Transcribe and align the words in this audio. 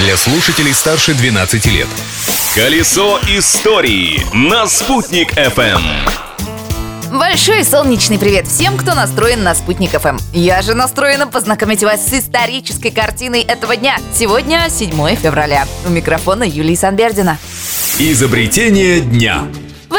для 0.00 0.16
слушателей 0.16 0.72
старше 0.72 1.12
12 1.14 1.66
лет. 1.66 1.86
Колесо 2.54 3.20
истории 3.28 4.22
на 4.32 4.66
«Спутник 4.66 5.34
FM. 5.34 5.82
Большой 7.12 7.64
солнечный 7.64 8.18
привет 8.18 8.46
всем, 8.46 8.78
кто 8.78 8.94
настроен 8.94 9.42
на 9.42 9.54
Спутник 9.54 9.90
ФМ. 9.90 10.16
Я 10.32 10.62
же 10.62 10.74
настроена 10.74 11.26
познакомить 11.26 11.82
вас 11.82 12.06
с 12.06 12.14
исторической 12.14 12.90
картиной 12.90 13.42
этого 13.42 13.76
дня. 13.76 13.98
Сегодня 14.14 14.68
7 14.70 15.16
февраля. 15.16 15.66
У 15.86 15.90
микрофона 15.90 16.44
Юлии 16.44 16.76
Санбердина. 16.76 17.38
Изобретение 17.98 19.00
дня. 19.00 19.44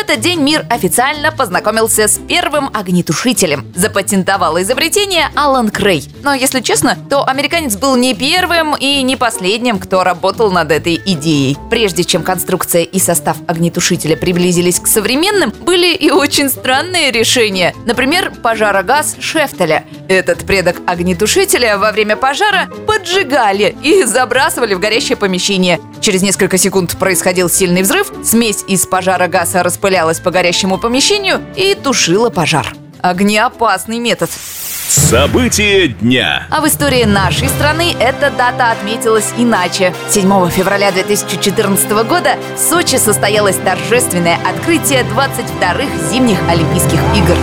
Этот 0.00 0.20
день 0.20 0.40
мир 0.40 0.64
официально 0.70 1.30
познакомился 1.30 2.08
с 2.08 2.18
первым 2.18 2.70
огнетушителем. 2.72 3.70
Запатентовал 3.76 4.58
изобретение 4.62 5.28
Алан 5.34 5.68
Крей. 5.68 6.10
Но, 6.22 6.32
если 6.32 6.60
честно, 6.60 6.96
то 7.10 7.22
американец 7.28 7.76
был 7.76 7.96
не 7.96 8.14
первым 8.14 8.74
и 8.74 9.02
не 9.02 9.16
последним, 9.16 9.78
кто 9.78 10.02
работал 10.02 10.50
над 10.50 10.72
этой 10.72 10.98
идеей. 11.04 11.58
Прежде 11.68 12.04
чем 12.04 12.22
конструкция 12.22 12.82
и 12.82 12.98
состав 12.98 13.36
огнетушителя 13.46 14.16
приблизились 14.16 14.80
к 14.80 14.86
современным, 14.86 15.50
были 15.50 15.94
и 15.94 16.10
очень 16.10 16.48
странные 16.48 17.12
решения. 17.12 17.74
Например, 17.84 18.32
пожарогаз 18.42 19.16
Шефтеля. 19.20 19.84
Этот 20.08 20.46
предок 20.46 20.76
огнетушителя 20.86 21.76
во 21.76 21.92
время 21.92 22.16
пожара 22.16 22.70
поджигали 22.86 23.76
и 23.82 24.04
забрасывали 24.04 24.72
в 24.72 24.80
горящее 24.80 25.16
помещение. 25.16 25.78
Через 26.00 26.22
несколько 26.22 26.56
секунд 26.56 26.96
происходил 26.98 27.50
сильный 27.50 27.82
взрыв, 27.82 28.10
смесь 28.24 28.64
из 28.66 28.86
пожара 28.86 29.28
газа 29.28 29.62
распылялась 29.62 29.89
по 30.20 30.30
горящему 30.30 30.78
помещению 30.78 31.40
и 31.56 31.74
тушила 31.74 32.30
пожар. 32.30 32.72
Огнеопасный 33.02 33.98
метод. 33.98 34.30
События 34.30 35.88
дня. 35.88 36.46
А 36.50 36.60
в 36.60 36.66
истории 36.66 37.04
нашей 37.04 37.48
страны 37.48 37.94
эта 37.98 38.30
дата 38.30 38.72
отметилась 38.72 39.32
иначе. 39.38 39.94
7 40.08 40.50
февраля 40.50 40.90
2014 40.90 41.90
года 42.08 42.36
в 42.56 42.58
Сочи 42.58 42.96
состоялось 42.96 43.56
торжественное 43.56 44.38
открытие 44.44 45.02
22-х 45.02 46.10
зимних 46.10 46.38
Олимпийских 46.48 46.98
игр. 47.16 47.36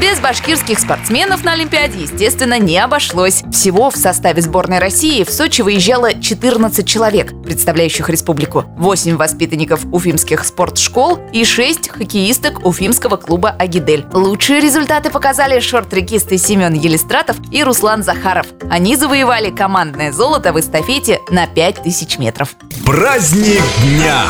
Без 0.00 0.20
башкирских 0.20 0.78
спортсменов 0.78 1.42
на 1.42 1.52
Олимпиаде, 1.52 2.02
естественно, 2.02 2.58
не 2.58 2.78
обошлось. 2.78 3.42
Всего 3.50 3.90
в 3.90 3.96
составе 3.96 4.42
сборной 4.42 4.78
России 4.78 5.24
в 5.24 5.30
Сочи 5.30 5.62
выезжало 5.62 6.20
14 6.20 6.86
человек, 6.86 7.32
представляющих 7.42 8.10
республику. 8.10 8.64
8 8.76 9.16
воспитанников 9.16 9.86
уфимских 9.92 10.44
спортшкол 10.44 11.18
и 11.32 11.44
6 11.44 11.88
хоккеисток 11.88 12.66
уфимского 12.66 13.16
клуба 13.16 13.50
«Агидель». 13.58 14.04
Лучшие 14.12 14.60
результаты 14.60 15.08
показали 15.08 15.60
шорт-трекисты 15.60 16.36
Семен 16.36 16.74
Елистратов 16.74 17.36
и 17.50 17.62
Руслан 17.62 18.02
Захаров. 18.02 18.46
Они 18.70 18.96
завоевали 18.96 19.50
командное 19.50 20.12
золото 20.12 20.52
в 20.52 20.60
эстафете 20.60 21.20
на 21.30 21.46
5000 21.46 22.18
метров. 22.18 22.54
Праздник 22.84 23.62
дня. 23.82 24.26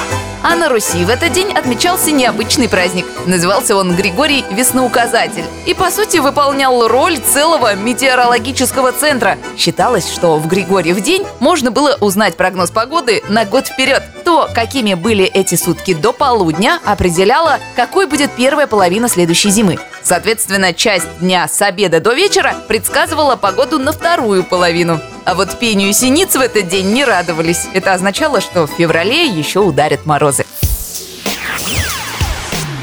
А 0.48 0.54
на 0.54 0.68
Руси 0.68 1.04
в 1.04 1.08
этот 1.10 1.32
день 1.32 1.52
отмечался 1.52 2.12
необычный 2.12 2.68
праздник. 2.68 3.04
Назывался 3.26 3.74
он 3.74 3.96
Григорий 3.96 4.44
Весноуказатель. 4.52 5.42
И, 5.66 5.74
по 5.74 5.90
сути, 5.90 6.18
выполнял 6.18 6.86
роль 6.86 7.18
целого 7.18 7.74
метеорологического 7.74 8.92
центра. 8.92 9.38
Считалось, 9.58 10.08
что 10.08 10.38
в 10.38 10.46
Григорьев 10.46 11.00
день 11.00 11.26
можно 11.40 11.72
было 11.72 11.96
узнать 12.00 12.36
прогноз 12.36 12.70
погоды 12.70 13.24
на 13.28 13.44
год 13.44 13.66
вперед. 13.66 14.04
То, 14.24 14.48
какими 14.54 14.94
были 14.94 15.24
эти 15.24 15.56
сутки 15.56 15.94
до 15.94 16.12
полудня, 16.12 16.78
определяло, 16.84 17.58
какой 17.74 18.06
будет 18.06 18.30
первая 18.30 18.68
половина 18.68 19.08
следующей 19.08 19.50
зимы. 19.50 19.80
Соответственно, 20.04 20.72
часть 20.72 21.18
дня 21.18 21.48
с 21.48 21.60
обеда 21.60 21.98
до 21.98 22.12
вечера 22.12 22.54
предсказывала 22.68 23.34
погоду 23.34 23.80
на 23.80 23.90
вторую 23.90 24.44
половину. 24.44 25.00
А 25.26 25.34
вот 25.34 25.58
пению 25.58 25.92
синиц 25.92 26.36
в 26.36 26.40
этот 26.40 26.68
день 26.68 26.92
не 26.92 27.04
радовались. 27.04 27.66
Это 27.74 27.92
означало, 27.92 28.40
что 28.40 28.68
в 28.68 28.70
феврале 28.70 29.26
еще 29.26 29.58
ударят 29.58 30.06
морозы. 30.06 30.46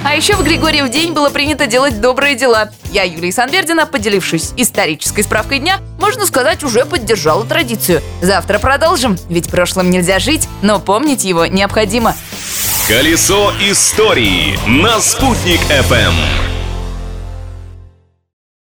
А 0.04 0.14
еще 0.14 0.36
в 0.36 0.44
Григорьев 0.44 0.90
день 0.90 1.14
было 1.14 1.30
принято 1.30 1.68
делать 1.68 2.02
добрые 2.02 2.36
дела. 2.36 2.70
Я, 2.92 3.04
Юлия 3.04 3.32
Санвердина, 3.32 3.86
поделившись 3.86 4.52
исторической 4.58 5.22
справкой 5.22 5.60
дня, 5.60 5.80
можно 6.00 6.26
сказать, 6.26 6.64
уже 6.64 6.86
поддержала 6.86 7.46
традицию. 7.46 8.02
Завтра 8.22 8.60
продолжим, 8.60 9.18
ведь 9.30 9.50
прошлым 9.50 9.90
нельзя 9.90 10.20
жить, 10.20 10.50
но 10.62 10.82
помнить 10.82 11.24
его 11.24 11.46
необходимо. 11.46 12.14
Колесо 12.90 13.54
истории 13.62 14.60
на 14.68 15.00
«Спутник 15.00 15.62
FM. 15.70 16.53